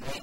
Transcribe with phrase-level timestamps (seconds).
[0.00, 0.22] Right?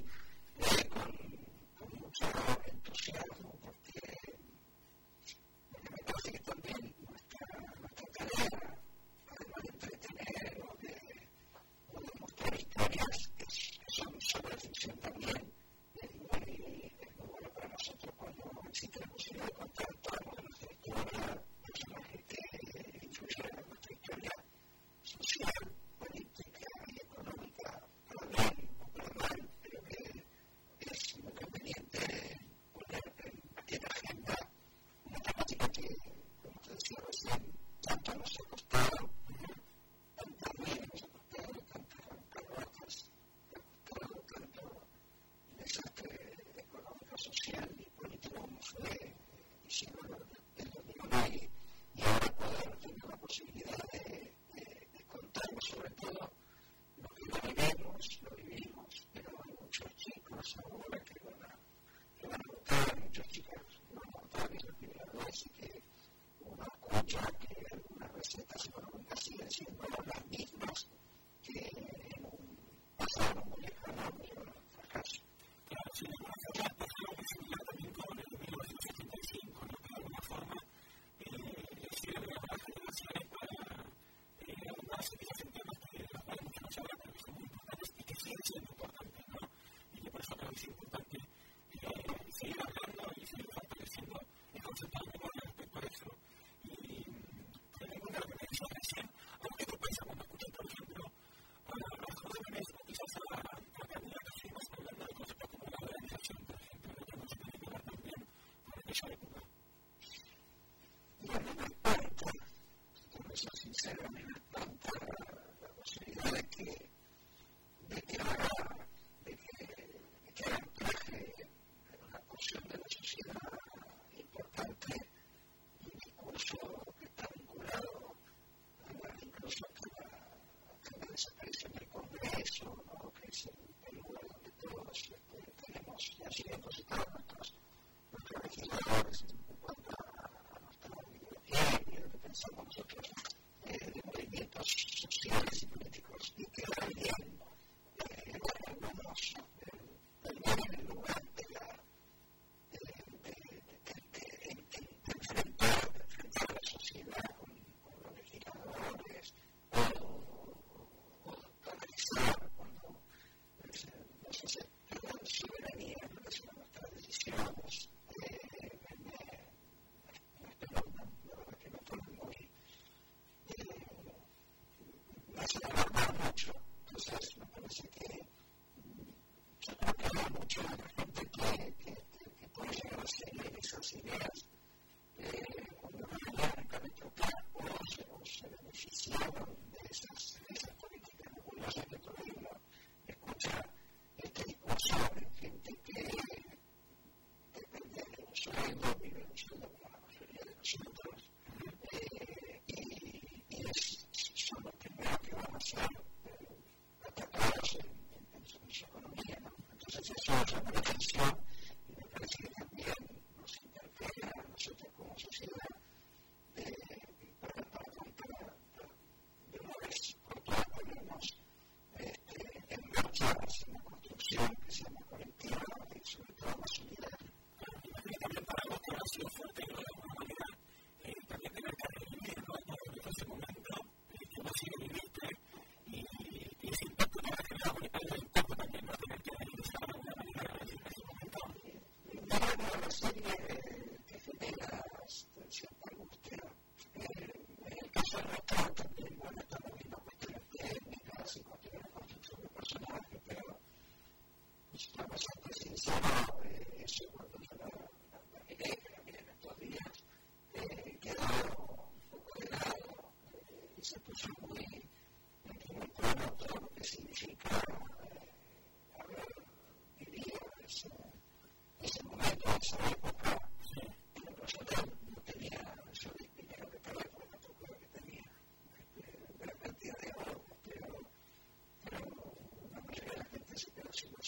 [122.63, 123.44] Gracias.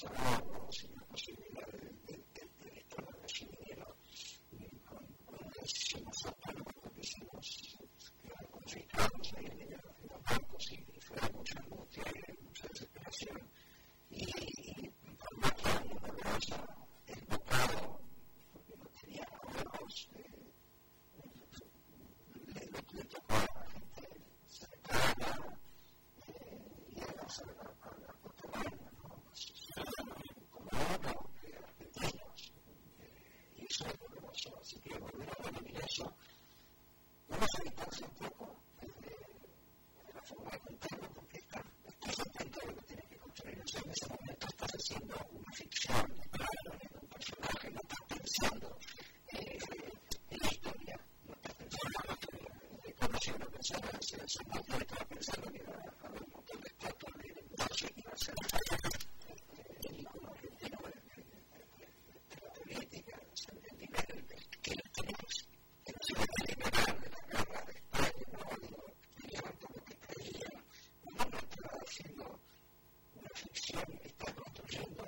[0.02, 0.47] to
[33.78, 34.50] ser doloroso.
[34.60, 36.06] Así que volver a revivir eso,
[37.28, 42.66] vamos a distancia un poco desde la forma de contarlo, porque está, estás atento a
[42.66, 43.62] lo que tienes que construir.
[43.62, 48.04] O sea, en ese momento estás haciendo una ficción, claro, en un personaje, no estás
[48.08, 48.68] pensando
[49.28, 50.96] en la historia,
[51.28, 52.48] no estás pensando en la historia.
[52.88, 56.27] Y cuando yo no pensaba en ser el sombrero, estaba pensando en ir a,
[73.38, 75.04] ficción está construyendo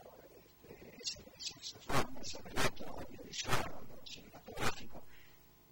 [1.02, 1.78] ese, sexo,
[2.22, 5.04] ese relato audiovisual o cinematográfico.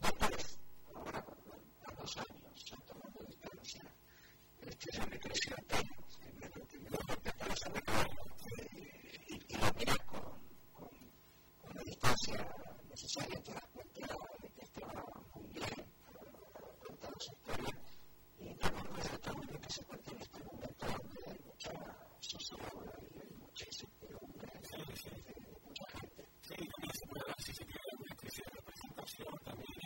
[0.02, 0.60] No Después,
[0.96, 3.84] ahora a dos años, se ya tomando distancia,
[4.62, 5.86] este, yo me creció tan,
[6.40, 8.24] me lo que aparece de cargo
[9.28, 10.24] y, lo miras con,
[10.74, 10.90] con,
[11.62, 12.48] con la distancia
[12.90, 15.04] necesaria, te das cuenta de que estaba
[15.36, 15.94] muy bien
[16.86, 17.76] contado su historia
[18.40, 21.97] y no me resulta muy bien que se cuente en este momento donde hay mucha
[22.40, 22.56] Sí,
[29.44, 29.77] también.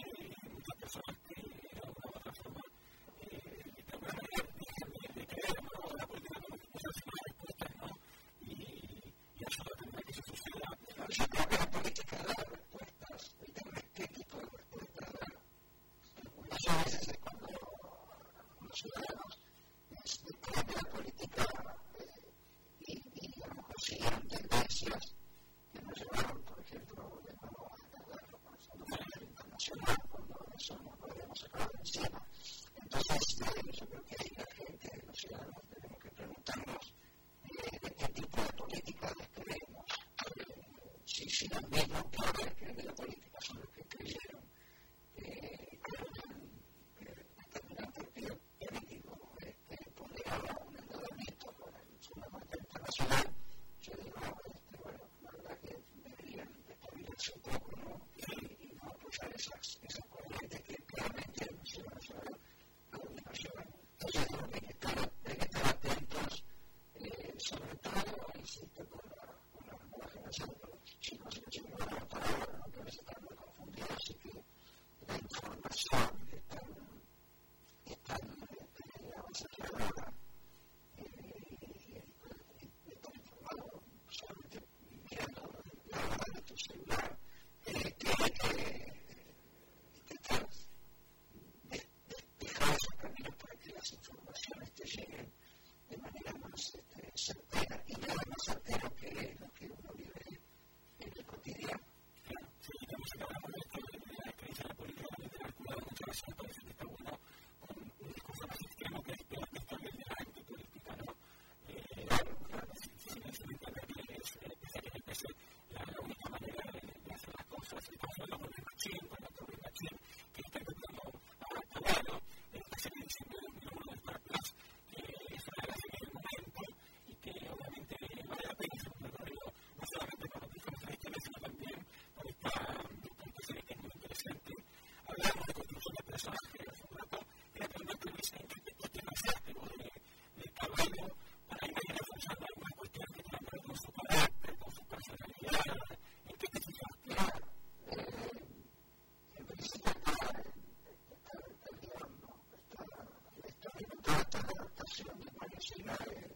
[155.76, 156.31] to know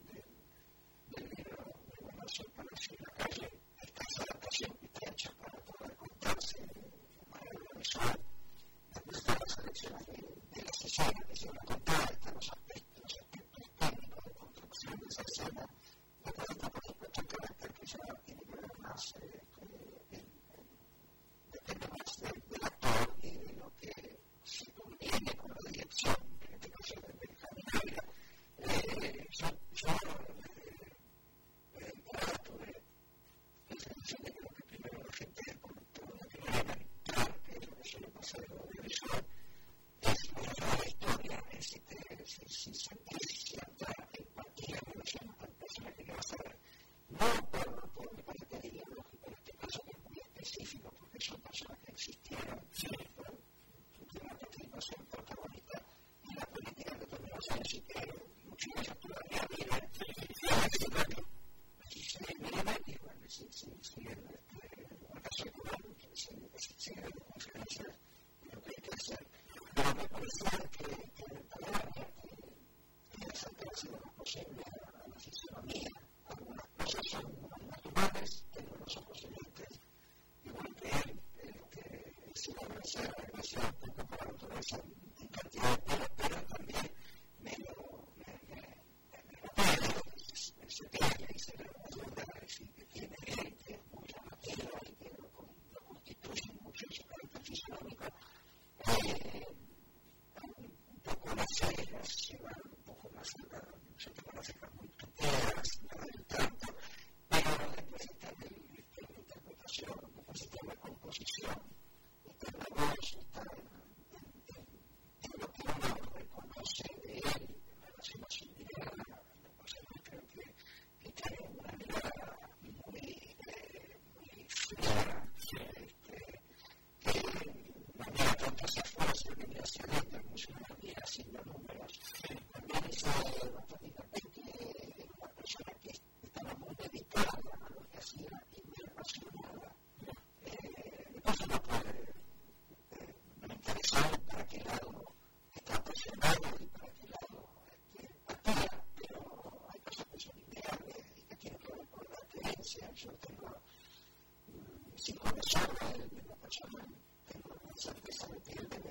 [157.75, 158.83] それでそれで言うても、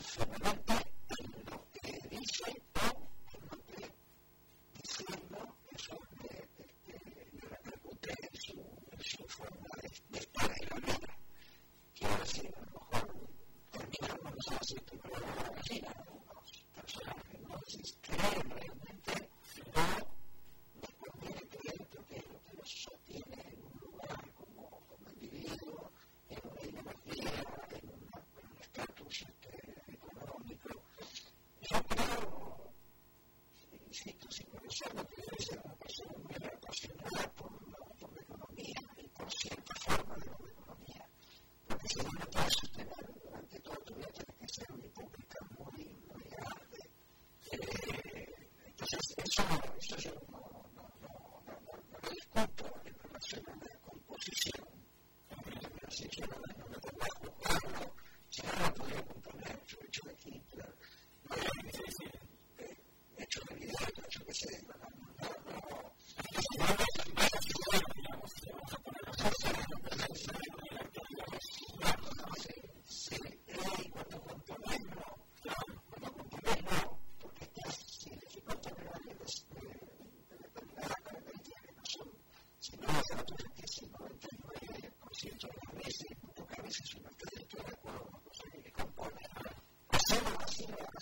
[0.00, 0.63] それなん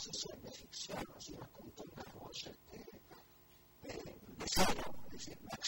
[0.03, 2.07] asesor de egipcianos y las costumbres
[2.73, 2.79] de,
[3.83, 4.03] de, de,
[5.11, 5.62] de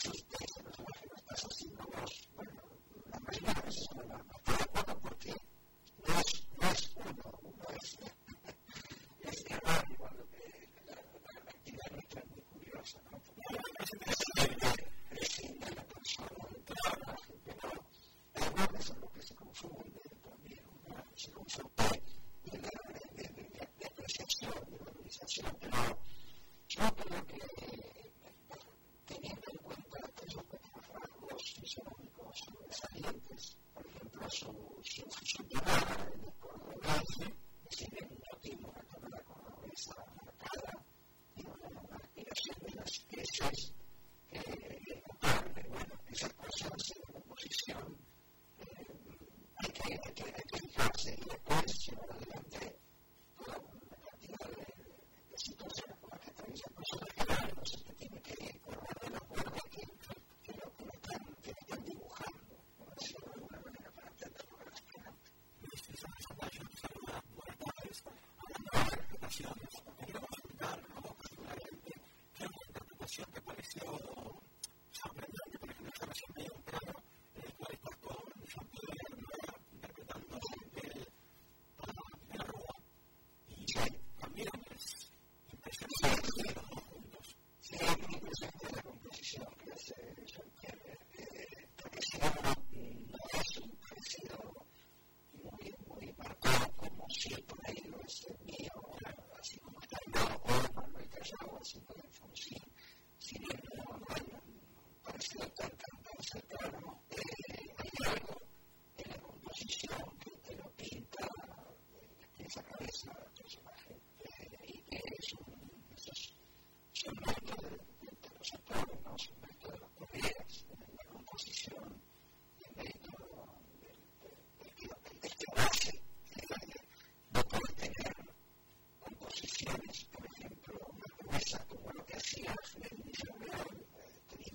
[132.24, 132.88] Mesías, de,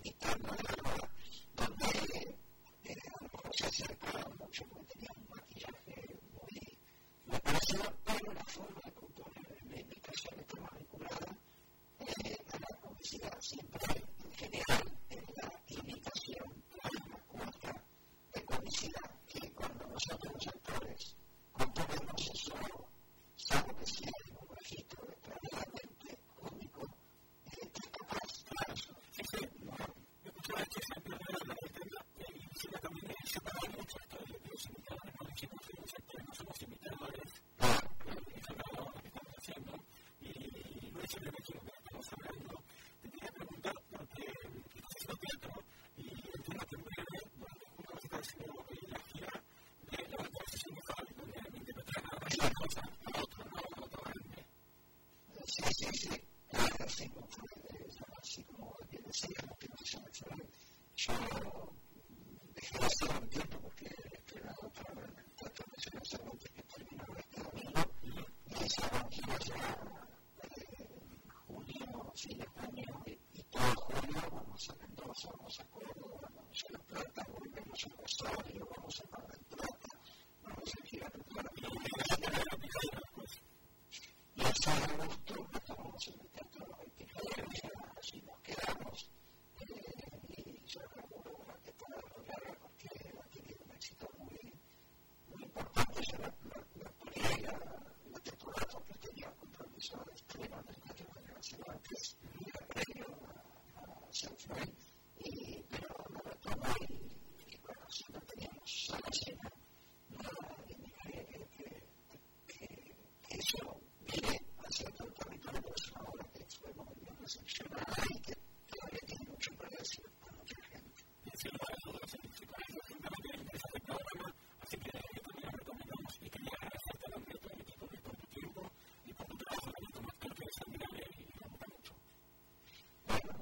[0.03, 0.68] de,
[84.39, 85.18] Gracias.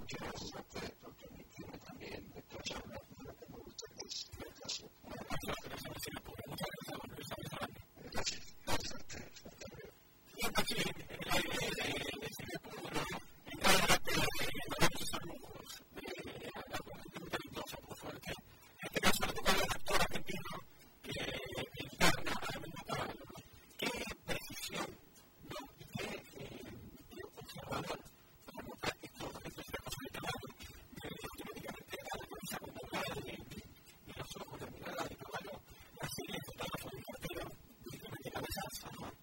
[0.08, 0.97] Jazz is up there.
[38.82, 39.17] someone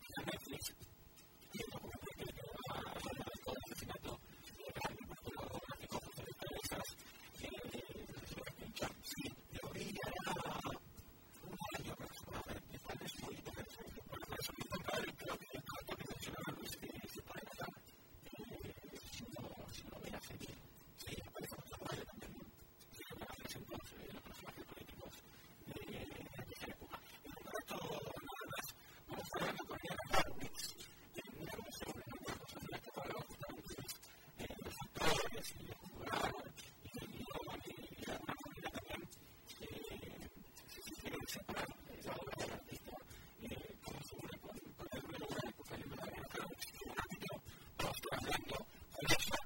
[48.24, 49.43] hablando con eso